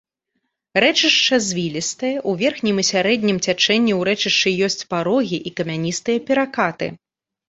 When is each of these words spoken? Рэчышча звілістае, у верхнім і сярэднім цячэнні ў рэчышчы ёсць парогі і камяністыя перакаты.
Рэчышча 0.83 1.37
звілістае, 1.47 2.13
у 2.31 2.31
верхнім 2.39 2.81
і 2.83 2.85
сярэднім 2.91 3.37
цячэнні 3.45 3.93
ў 3.99 4.07
рэчышчы 4.09 4.49
ёсць 4.69 4.87
парогі 4.95 5.39
і 5.51 5.53
камяністыя 5.61 6.17
перакаты. 6.31 6.89